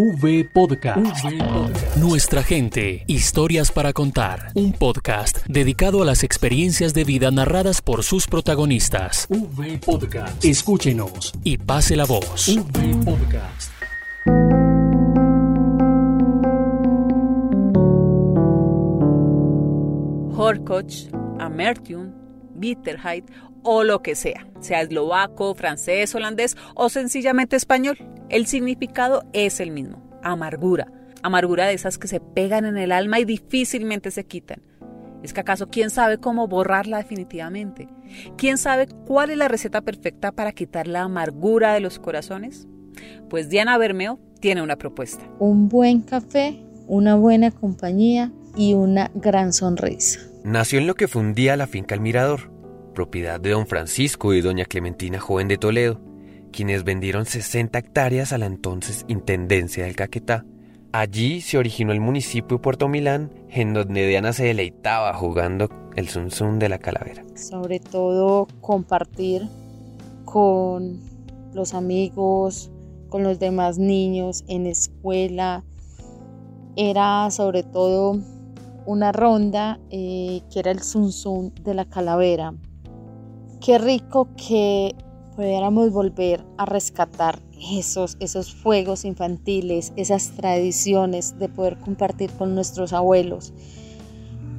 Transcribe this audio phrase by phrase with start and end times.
[0.00, 1.24] V Podcast.
[1.96, 4.52] Nuestra gente, historias para contar.
[4.54, 9.26] Un podcast dedicado a las experiencias de vida narradas por sus protagonistas.
[9.28, 10.44] V Podcast.
[10.44, 12.46] Escúchenos y pase la voz.
[12.46, 13.72] V Podcast.
[20.36, 21.08] Horkoch,
[21.40, 22.12] Amertium,
[22.54, 23.24] Bitterheit
[23.64, 27.98] o lo que sea, sea eslovaco, francés, holandés o sencillamente español.
[28.28, 30.92] El significado es el mismo, amargura.
[31.22, 34.60] Amargura de esas que se pegan en el alma y difícilmente se quitan.
[35.22, 37.88] ¿Es que acaso quién sabe cómo borrarla definitivamente?
[38.36, 42.68] ¿Quién sabe cuál es la receta perfecta para quitar la amargura de los corazones?
[43.30, 45.24] Pues Diana Bermeo tiene una propuesta.
[45.38, 50.20] Un buen café, una buena compañía y una gran sonrisa.
[50.44, 52.52] Nació en lo que fue un día la finca El Mirador,
[52.94, 56.07] propiedad de don Francisco y doña Clementina Joven de Toledo,
[56.52, 60.44] quienes vendieron 60 hectáreas a la entonces Intendencia del Caquetá.
[60.92, 66.58] Allí se originó el municipio Puerto Milán, en donde Diana se deleitaba jugando el Zun
[66.58, 67.24] de la calavera.
[67.34, 69.46] Sobre todo compartir
[70.24, 71.00] con
[71.52, 72.70] los amigos,
[73.08, 75.64] con los demás niños en escuela.
[76.76, 78.18] Era sobre todo
[78.86, 82.54] una ronda eh, que era el Zun de la calavera.
[83.60, 84.94] Qué rico que
[85.38, 87.38] pudiéramos volver a rescatar
[87.72, 93.52] esos, esos fuegos infantiles, esas tradiciones de poder compartir con nuestros abuelos,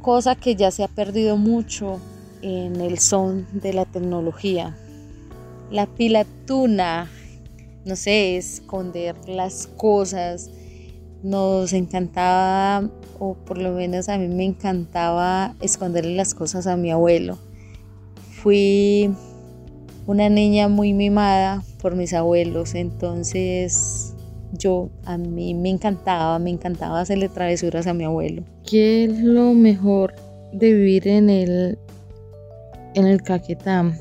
[0.00, 1.98] cosa que ya se ha perdido mucho
[2.40, 4.78] en el son de la tecnología.
[5.72, 7.10] La pilatuna,
[7.84, 10.52] no sé, esconder las cosas,
[11.24, 16.92] nos encantaba, o por lo menos a mí me encantaba esconderle las cosas a mi
[16.92, 17.38] abuelo.
[18.40, 19.10] Fui
[20.10, 24.12] una niña muy mimada por mis abuelos, entonces
[24.52, 28.42] yo a mí me encantaba, me encantaba hacerle travesuras a mi abuelo.
[28.68, 30.16] ¿Qué es lo mejor
[30.52, 31.78] de vivir en el
[32.94, 33.92] en el Caquetá?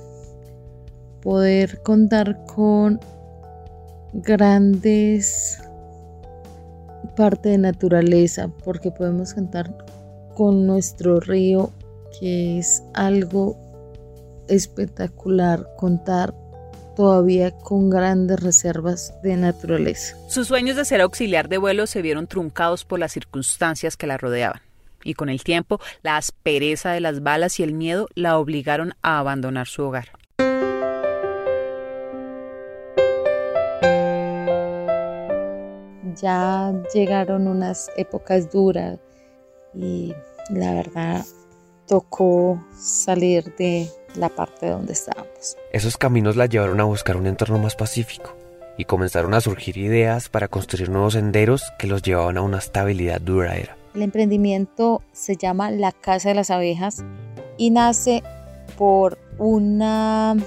[1.22, 3.00] Poder contar con
[4.14, 5.62] grandes
[7.16, 9.86] parte de naturaleza, porque podemos contar
[10.34, 11.70] con nuestro río,
[12.20, 13.69] que es algo
[14.50, 16.34] espectacular contar
[16.96, 20.18] todavía con grandes reservas de naturaleza.
[20.28, 24.18] Sus sueños de ser auxiliar de vuelo se vieron truncados por las circunstancias que la
[24.18, 24.62] rodeaban.
[25.04, 29.20] Y con el tiempo, la aspereza de las balas y el miedo la obligaron a
[29.20, 30.10] abandonar su hogar.
[36.22, 39.00] Ya llegaron unas épocas duras
[39.74, 40.14] y
[40.50, 41.24] la verdad
[41.90, 45.58] tocó salir de la parte donde estábamos.
[45.74, 48.36] Esos caminos la llevaron a buscar un entorno más pacífico
[48.78, 53.20] y comenzaron a surgir ideas para construir nuevos senderos que los llevaban a una estabilidad
[53.20, 53.76] duradera.
[53.96, 57.04] El emprendimiento se llama La Casa de las Abejas
[57.58, 58.22] y nace
[58.78, 60.38] por una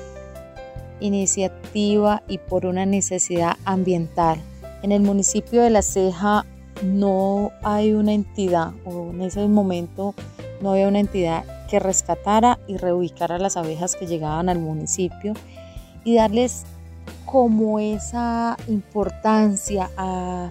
[1.01, 4.41] iniciativa y por una necesidad ambiental.
[4.83, 6.47] En el municipio de La Ceja
[6.85, 10.15] no hay una entidad o en ese momento
[10.63, 15.35] no había una entidad que rescatara y reubicara las abejas que llegaban al municipio
[16.05, 16.65] y darles
[17.27, 20.51] como esa importancia a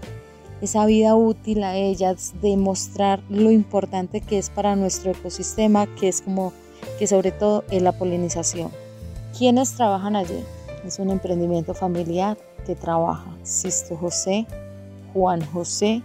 [0.61, 6.21] esa vida útil a ellas, demostrar lo importante que es para nuestro ecosistema, que es
[6.21, 6.53] como
[6.99, 8.71] que sobre todo es la polinización.
[9.37, 10.43] ¿Quiénes trabajan allí?
[10.85, 14.45] Es un emprendimiento familiar que trabaja Sisto José,
[15.13, 16.03] Juan José,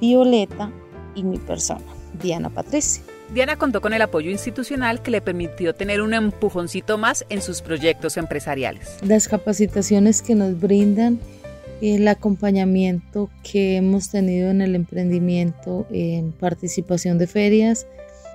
[0.00, 0.70] Violeta
[1.14, 1.84] y mi persona,
[2.22, 3.02] Diana Patricia.
[3.32, 7.62] Diana contó con el apoyo institucional que le permitió tener un empujoncito más en sus
[7.62, 8.98] proyectos empresariales.
[9.06, 11.20] Las capacitaciones que nos brindan,
[11.80, 17.86] el acompañamiento que hemos tenido en el emprendimiento, en participación de ferias,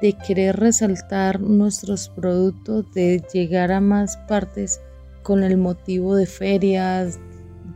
[0.01, 4.79] de querer resaltar nuestros productos, de llegar a más partes
[5.23, 7.19] con el motivo de ferias,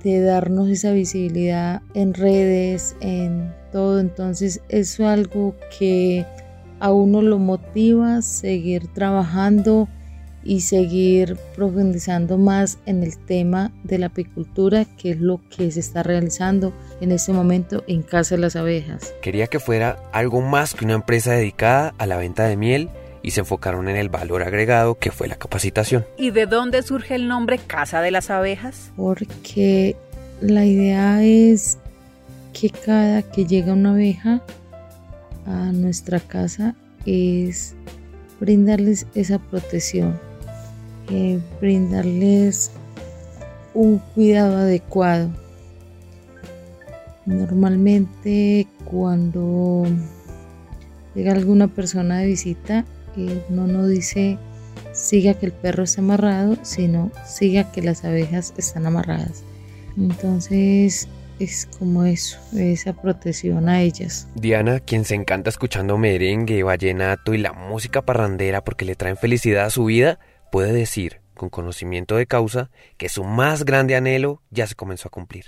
[0.03, 3.99] de darnos esa visibilidad en redes, en todo.
[3.99, 6.25] Entonces, eso es algo que
[6.79, 9.87] a uno lo motiva a seguir trabajando
[10.43, 15.79] y seguir profundizando más en el tema de la apicultura, que es lo que se
[15.79, 19.13] está realizando en este momento en Casa de las Abejas.
[19.21, 22.89] Quería que fuera algo más que una empresa dedicada a la venta de miel
[23.21, 26.05] y se enfocaron en el valor agregado que fue la capacitación.
[26.17, 28.91] ¿Y de dónde surge el nombre Casa de las Abejas?
[28.95, 29.97] Porque
[30.41, 31.77] la idea es
[32.53, 34.41] que cada que llega una abeja
[35.49, 36.75] a nuestra casa
[37.05, 37.75] es
[38.39, 40.17] brindarles esa protección,
[41.09, 42.71] eh, brindarles
[43.73, 45.29] un cuidado adecuado.
[47.25, 49.85] Normalmente cuando
[51.15, 52.85] llega alguna persona de visita,
[53.49, 54.37] uno no dice
[54.93, 59.43] siga que el perro está amarrado, sino siga que las abejas están amarradas.
[59.97, 61.07] Entonces
[61.39, 64.27] es como eso, esa protección a ellas.
[64.35, 69.65] Diana, quien se encanta escuchando merengue, vallenato y la música parrandera porque le traen felicidad
[69.65, 70.19] a su vida,
[70.51, 75.11] puede decir, con conocimiento de causa, que su más grande anhelo ya se comenzó a
[75.11, 75.45] cumplir.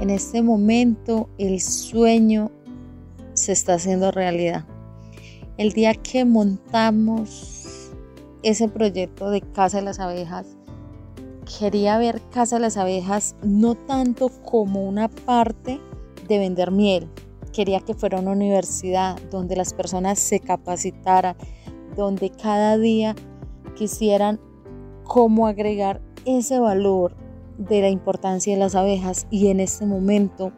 [0.00, 2.50] En este momento el sueño
[3.34, 4.64] se está haciendo realidad.
[5.56, 7.92] El día que montamos
[8.42, 10.46] ese proyecto de Casa de las Abejas,
[11.58, 15.80] quería ver Casa de las Abejas no tanto como una parte
[16.28, 17.08] de vender miel,
[17.52, 21.36] quería que fuera una universidad donde las personas se capacitaran,
[21.96, 23.14] donde cada día
[23.76, 24.40] quisieran
[25.04, 27.16] cómo agregar ese valor
[27.58, 30.52] de la importancia de las abejas y en este momento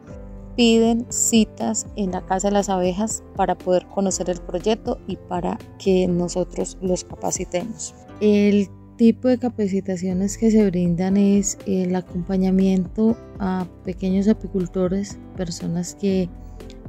[0.55, 5.57] piden citas en la Casa de las Abejas para poder conocer el proyecto y para
[5.79, 7.95] que nosotros los capacitemos.
[8.21, 16.29] El tipo de capacitaciones que se brindan es el acompañamiento a pequeños apicultores, personas que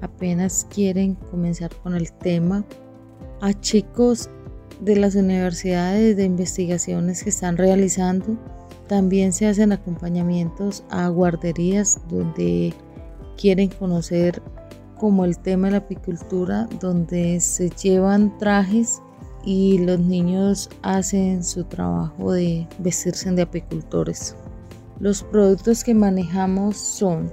[0.00, 2.64] apenas quieren comenzar con el tema,
[3.40, 4.30] a chicos
[4.80, 8.38] de las universidades de investigaciones que están realizando.
[8.86, 12.74] También se hacen acompañamientos a guarderías donde
[13.36, 14.42] quieren conocer
[14.98, 19.00] como el tema de la apicultura, donde se llevan trajes
[19.44, 24.36] y los niños hacen su trabajo de vestirse de apicultores.
[25.00, 27.32] Los productos que manejamos son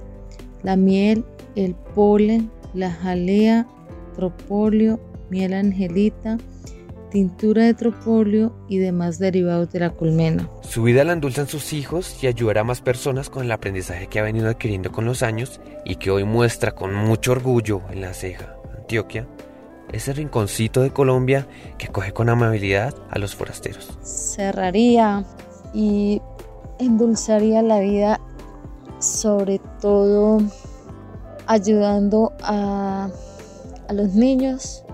[0.62, 1.24] la miel,
[1.54, 3.66] el polen, la jalea,
[4.14, 5.00] tropolio,
[5.30, 6.38] miel angelita,
[7.10, 10.48] tintura de tropolio y demás derivados de la colmena.
[10.62, 14.18] Su vida la endulzan sus hijos y ayudará a más personas con el aprendizaje que
[14.18, 18.14] ha venido adquiriendo con los años y que hoy muestra con mucho orgullo en la
[18.14, 19.28] ceja, Antioquia,
[19.92, 21.46] ese rinconcito de Colombia
[21.78, 23.90] que coge con amabilidad a los forasteros.
[24.02, 25.24] Cerraría
[25.74, 26.20] y
[26.78, 28.20] endulzaría la vida
[28.98, 30.40] sobre todo
[31.46, 33.08] ayudando a,
[33.88, 34.84] a los niños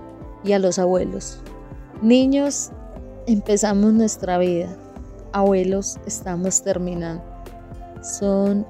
[0.43, 1.39] y a los abuelos.
[2.01, 2.71] Niños,
[3.27, 4.69] empezamos nuestra vida.
[5.31, 7.23] Abuelos, estamos terminando.
[8.01, 8.65] Son,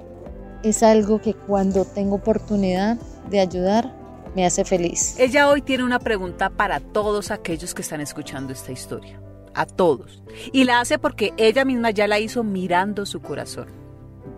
[0.63, 2.97] es algo que cuando tengo oportunidad
[3.29, 3.99] de ayudar,
[4.35, 5.15] me hace feliz.
[5.19, 9.21] Ella hoy tiene una pregunta para todos aquellos que están escuchando esta historia.
[9.53, 10.23] A todos.
[10.51, 13.67] Y la hace porque ella misma ya la hizo mirando su corazón,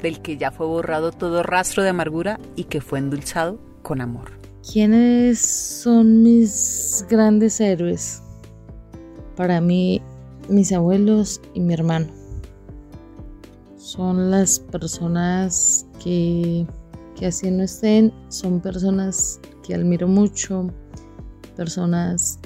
[0.02, 4.32] del que ya fue borrado todo rastro de amargura y que fue endulzado con amor.
[4.72, 8.22] ¿Quiénes son mis grandes héroes?
[9.36, 10.02] Para mí,
[10.50, 12.22] mis abuelos y mi hermano
[13.92, 16.66] son las personas que,
[17.22, 20.66] que así no estén, son personas que admiro mucho,
[21.56, 22.40] personas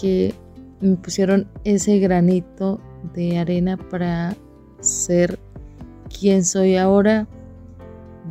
[0.00, 0.32] que
[0.80, 2.80] me pusieron ese granito
[3.12, 4.34] de arena para
[4.80, 5.38] ser
[6.08, 7.28] quien soy ahora,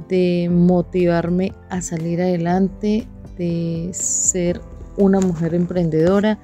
[0.09, 3.07] de motivarme a salir adelante,
[3.37, 4.59] de ser
[4.97, 6.39] una mujer emprendedora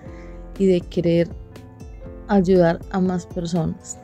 [0.59, 1.27] y de querer
[2.27, 3.97] ayudar a más personas.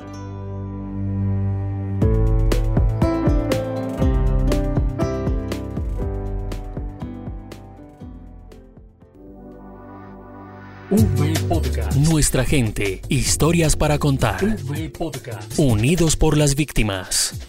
[10.89, 11.95] Podcast.
[11.97, 14.39] Nuestra gente, historias para contar.
[14.97, 15.59] Podcast.
[15.59, 17.48] Unidos por las víctimas.